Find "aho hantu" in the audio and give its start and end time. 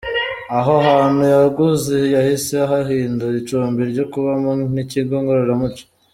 0.57-1.23